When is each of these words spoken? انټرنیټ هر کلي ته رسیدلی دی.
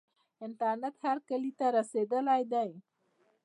انټرنیټ 0.45 0.95
هر 1.05 1.17
کلي 1.29 1.51
ته 1.59 1.65
رسیدلی 1.77 2.43
دی. 2.51 2.69